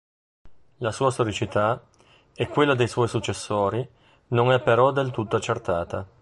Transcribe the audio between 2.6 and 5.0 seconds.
dei suoi successori, non è però